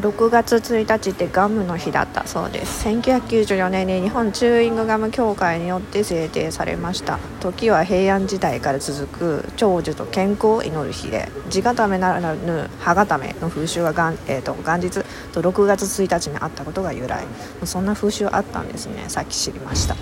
[0.00, 2.86] 6月1日ってガムの日だったそうです。
[2.88, 7.18] 1994年に日本チューイングガム協会によって制定されました。
[7.40, 17.24] 時は平安時代から続く長寿と健康を祈る日で地固めならぬ歯固めの風習が元,、えーと、元日と6月1日にあったことが由来。
[17.64, 19.04] そんな風習あったんですね。
[19.08, 19.96] さっき知りました、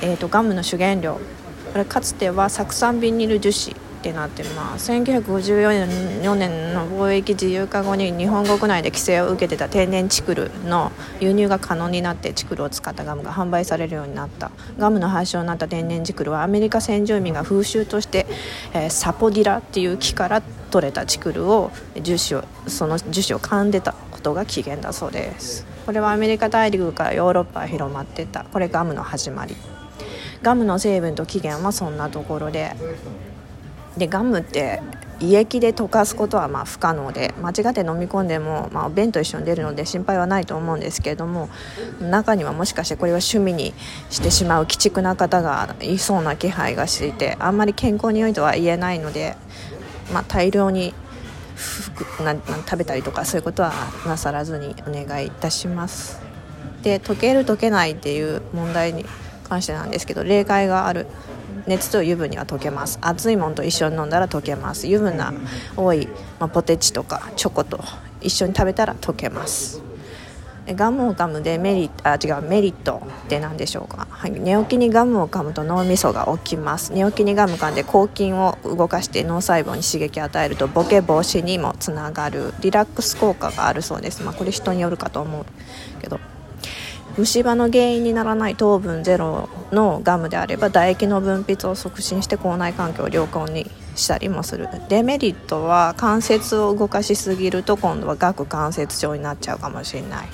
[0.00, 1.20] えー、とガムの主原料。
[1.72, 3.81] これかつては酢酸ビニル樹脂。
[4.02, 4.90] ってなってます。
[4.90, 14.50] 1954年の貿易自由化後に日本国内で規制を受けてた天然チクルの輸入が可能になってチクルを使ったガムが販売されるようになった。
[14.76, 18.26] ガムの発祥になった天然チクルはアメリカ先住民が風習として、
[18.74, 20.42] えー、サポディラっていう木から
[20.72, 21.70] 取れたチクルを
[22.02, 25.64] 樹脂をその樹脂を噛んでたことが起源だそうです。
[25.86, 28.44] これはアメリカ大陸からヨーロッパへ広まってた。
[28.52, 29.54] これガムの始まり。
[30.42, 32.74] ガムの成分と起源はそんなところで。
[33.96, 34.80] でガムって
[35.20, 41.48] 胃液で溶かすことはまあ不可能で間違って飲み込んでも、まあ、便と一緒に出るので心配はないと思うんですけれども
[42.00, 43.72] 中にはもしかしてこれは趣味に
[44.10, 49.36] してしまう鬼畜な方がいそうな気配がしていてあんまり健康に良いとは言えないので、
[50.12, 50.92] まあ、大量に
[52.24, 53.72] な食べたりとかそういうことは
[54.06, 56.20] なさらずにお願いいたします。
[56.82, 59.04] で溶ける溶けないっていう問題に
[59.48, 61.06] 関してなんですけど例外がある
[61.66, 62.98] 熱と油分には溶けます。
[63.00, 64.86] 熱いものと一緒に飲んだら溶けます。
[64.86, 65.32] 油分が
[65.76, 67.80] 多い、まあ、ポテチとかチョコと
[68.20, 69.82] 一緒に食べたら溶けます。
[70.68, 76.92] ガムを噛むでメリあ違うメリットって何でしょうか、はい、寝起きにガムを噛むと脳みそが起きます。
[76.92, 82.54] 寝起きにガム噛んで抗菌を動かして脳細胞に刺激を与えるとボケ防止にもつながる。
[82.60, 85.44] リラックス効果があるそうです、まあ、これ人によるかと思う
[86.00, 86.20] けど。
[87.18, 94.68] 虫歯の原因にならない糖分ゼロのガムであれば唾液の分泌を促進して口内環境を良好にしたりもする。
[94.88, 100.28] デメリットは関節を動かしすぎると今度は顎関節症になっちゃうかもしれない。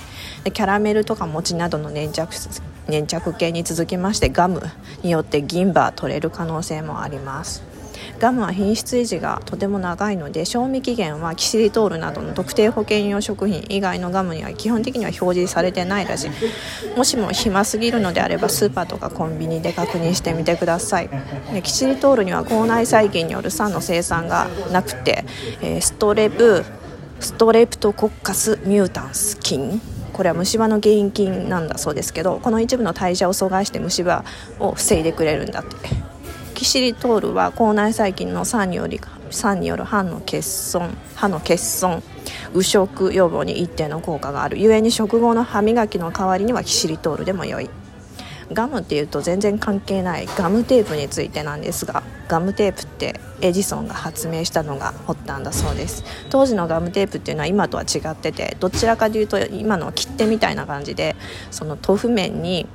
[0.45, 2.33] でキャラメルとか餅などの粘着
[2.87, 4.63] 粘着系に続きましてガム
[5.03, 7.68] によって銀歯取れる可能性もあります。
[8.19, 16.31] ガムは品質維持がとても長いので賞味期限はキシリトールなどの特定保険用食品以外のガムには基本的には表示されてないらしい。
[16.97, 21.09] もしも暇すぎるのであればスーパーとかコンビニで確認してみてください。
[21.53, 25.25] でキシリトールには口内細菌による酸の生産がなくて、
[25.63, 26.65] え、ストレプ
[27.21, 29.81] ストレプトコッカスミュータンス菌。
[30.13, 34.25] これは虫歯の原因菌なんだそうですけどこの一部の代謝を阻害して虫歯
[34.59, 36.08] を防いでくれるんだって。
[36.59, 42.03] キシリトールは口内細菌の酸により酸による歯の欠損歯の欠損
[42.53, 44.57] 汚職予防に一定の効果がある。
[44.57, 47.71] 故に食後の歯磨きの代わりにはキシリトールでも良い。
[48.53, 56.03] ガムっていうと全然関係ないガムテープについてなんですがガムテープってエジソンが発明したのが発端だそうです。
[56.29, 61.15] 当時のガムテープっていうのは今とは違っててどちらかというと今の切手みたいな感じで
[61.53, 62.67] その豆腐面に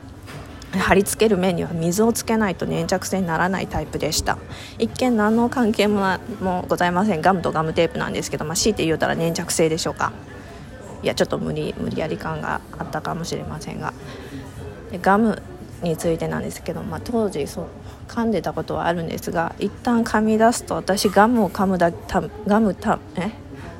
[0.79, 4.37] 貼り付ける面には水をつけないと粘着性にならないタイプでした。
[4.79, 7.21] 一見何の関係ももございません。
[7.21, 10.11] ガムとガムテープなんですけど、まあ、強いて言うたら粘着性でしょうか。
[11.03, 13.93] いやちょっと無理無理やり感があったかもしれませんが。
[15.01, 15.41] ガム
[15.81, 17.65] についてなんですけど、まあ、当時そう
[18.07, 23.31] 噛んでたことはあるんですが一旦噛み出すと私ガムを噛むだたガムたえ？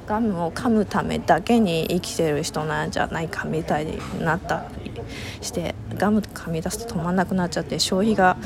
[0.06, 4.66] ガムを噛むためだけに生きてる人なんじゃないかみたいになった。
[5.42, 8.38] してガム噛み出すと止まんなくなっちゃって消費が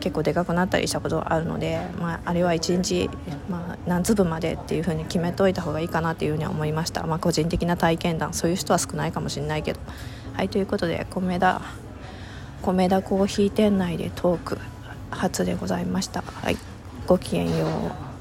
[0.00, 3.10] 結構でかくなったりしたことがあるので、まあ、あれは1日、
[3.48, 9.80] まあ、何粒までっていうふうに決めといた方がいいかなっていうふうに思いました、まあ、個人的な体験談そういう人は少ないかもしれないけど。
[10.36, 11.62] はいということで米田
[12.60, 14.58] 米田コーヒー店内でトーク
[15.10, 16.22] 初でございました。
[16.42, 16.58] はい
[17.06, 18.15] ごきげんよう。